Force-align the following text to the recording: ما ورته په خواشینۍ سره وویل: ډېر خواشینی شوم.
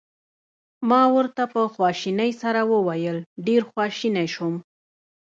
ما 0.89 1.01
ورته 1.15 1.43
په 1.53 1.61
خواشینۍ 1.73 2.31
سره 2.41 2.61
وویل: 2.73 3.17
ډېر 3.47 3.61
خواشینی 3.71 4.27
شوم. 4.33 4.55